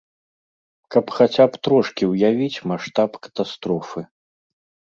Каб 0.95 1.05
хаця 1.17 1.45
б 1.51 1.61
трошкі 1.67 2.03
ўявіць 2.13 2.63
маштаб 2.73 3.11
катастрофы. 3.29 4.07